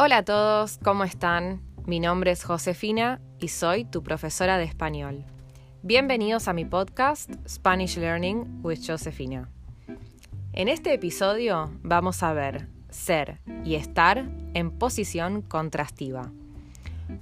[0.00, 1.60] Hola a todos, ¿cómo están?
[1.84, 5.24] Mi nombre es Josefina y soy tu profesora de español.
[5.82, 9.48] Bienvenidos a mi podcast Spanish Learning with Josefina.
[10.52, 14.24] En este episodio vamos a ver ser y estar
[14.54, 16.30] en posición contrastiva.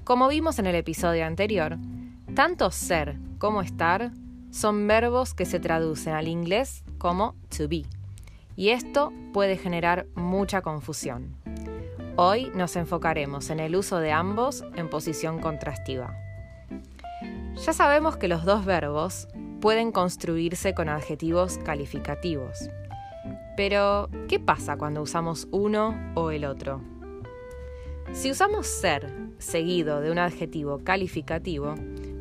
[0.04, 1.78] Como vimos en el episodio anterior,
[2.34, 4.10] tanto ser como estar
[4.50, 7.84] son verbos que se traducen al inglés como to be,
[8.54, 11.45] y esto puede generar mucha confusión.
[12.18, 16.16] Hoy nos enfocaremos en el uso de ambos en posición contrastiva.
[17.62, 19.28] Ya sabemos que los dos verbos
[19.60, 22.70] pueden construirse con adjetivos calificativos.
[23.54, 26.80] Pero, ¿qué pasa cuando usamos uno o el otro?
[28.14, 31.74] Si usamos ser seguido de un adjetivo calificativo,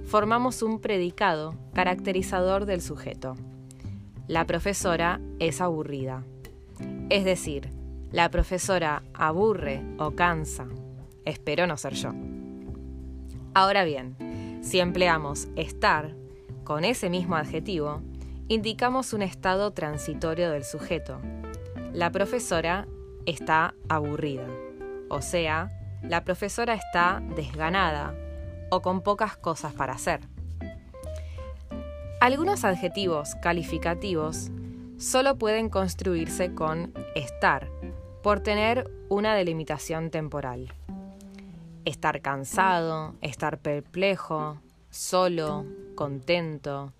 [0.05, 3.37] formamos un predicado caracterizador del sujeto.
[4.27, 6.25] La profesora es aburrida.
[7.09, 7.69] Es decir,
[8.15, 10.67] la profesora aburre o cansa.
[11.25, 12.13] Espero no ser yo.
[13.53, 16.15] Ahora bien, si empleamos estar
[16.63, 18.01] con ese mismo adjetivo,
[18.47, 21.19] indicamos un estado transitorio del sujeto.
[21.91, 22.87] La profesora
[23.25, 24.47] está aburrida,
[25.09, 25.67] o sea,
[26.01, 28.15] la profesora está desganada
[28.71, 30.21] o con pocas cosas para hacer.
[32.21, 34.51] Algunos adjetivos calificativos
[34.97, 37.74] solo pueden construirse con estar
[38.25, 40.73] por tener una delimitación temporal.
[41.85, 44.59] Estar cansado, estar perplejo,
[44.89, 46.91] solo, contento.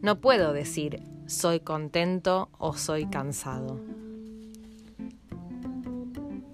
[0.00, 3.80] No puedo decir soy contento o soy cansado.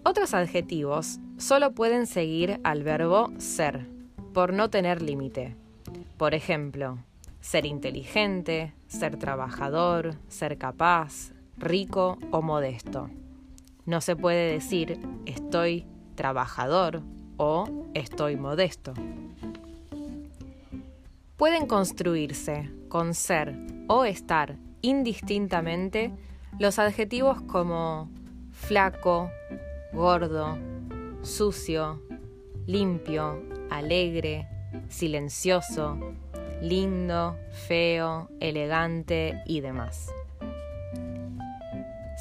[0.03, 3.87] Otros adjetivos solo pueden seguir al verbo ser,
[4.33, 5.57] por no tener límite.
[6.17, 6.97] Por ejemplo,
[7.43, 13.11] ser inteligente, ser trabajador, ser capaz, rico o modesto.
[13.91, 17.03] No se puede decir estoy trabajador
[17.39, 18.95] o estoy modesto.
[21.37, 23.57] Pueden construirse con ser
[23.89, 26.13] o estar indistintamente
[26.61, 28.09] los adjetivos como
[28.53, 29.29] flaco,
[29.93, 30.57] gordo,
[31.23, 32.01] sucio,
[32.69, 34.47] limpio, alegre,
[34.89, 35.99] silencioso,
[36.63, 37.37] lindo,
[37.67, 40.13] feo, elegante y demás.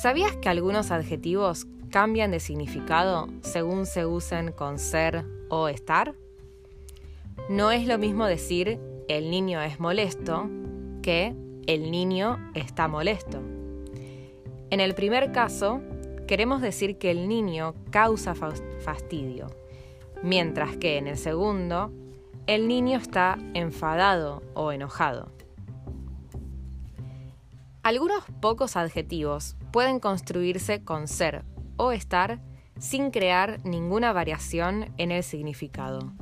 [0.01, 6.15] ¿Sabías que algunos adjetivos cambian de significado según se usen con ser o estar?
[7.49, 10.49] No es lo mismo decir el niño es molesto
[11.01, 11.35] que
[11.67, 13.41] el niño está molesto.
[14.69, 15.81] En el primer caso,
[16.27, 19.47] queremos decir que el niño causa fastidio,
[20.23, 21.91] mientras que en el segundo,
[22.47, 25.29] el niño está enfadado o enojado.
[27.83, 31.43] Algunos pocos adjetivos pueden construirse con ser
[31.77, 32.39] o estar
[32.79, 36.13] sin crear ninguna variación en el significado.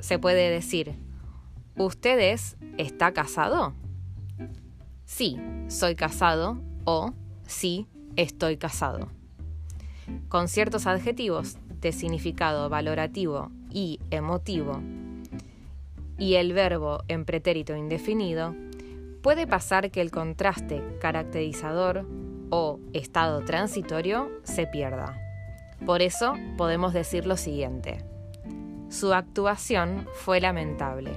[0.00, 0.94] Se puede decir,
[1.76, 3.74] ¿ustedes está casado?
[5.04, 7.12] Sí, soy casado o
[7.46, 9.08] sí, estoy casado.
[10.28, 14.80] Con ciertos adjetivos de significado valorativo y emotivo
[16.18, 18.54] y el verbo en pretérito indefinido,
[19.22, 22.06] puede pasar que el contraste caracterizador
[22.50, 25.18] o estado transitorio se pierda.
[25.84, 28.04] Por eso podemos decir lo siguiente.
[28.88, 31.12] Su actuación fue lamentable.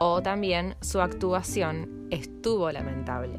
[0.00, 3.36] O también su actuación estuvo lamentable.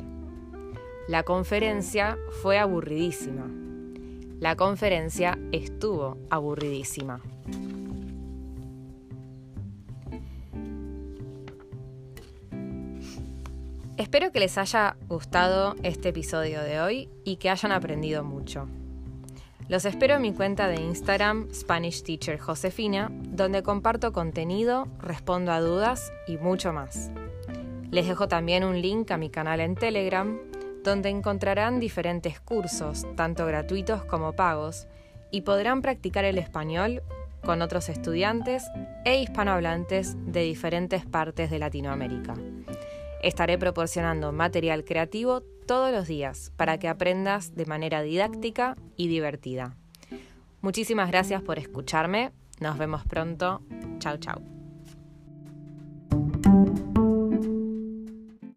[1.07, 3.49] La conferencia fue aburridísima.
[4.39, 7.21] La conferencia estuvo aburridísima.
[14.09, 18.67] Espero que les haya gustado este episodio de hoy y que hayan aprendido mucho.
[19.67, 25.61] Los espero en mi cuenta de Instagram Spanish Teacher Josefina, donde comparto contenido, respondo a
[25.61, 27.11] dudas y mucho más.
[27.91, 30.39] Les dejo también un link a mi canal en Telegram,
[30.83, 34.88] donde encontrarán diferentes cursos, tanto gratuitos como pagos,
[35.29, 37.03] y podrán practicar el español
[37.45, 38.63] con otros estudiantes
[39.05, 42.33] e hispanohablantes de diferentes partes de Latinoamérica.
[43.21, 49.75] Estaré proporcionando material creativo todos los días para que aprendas de manera didáctica y divertida.
[50.62, 52.31] Muchísimas gracias por escucharme.
[52.60, 53.62] Nos vemos pronto.
[54.00, 54.58] Chao, chao.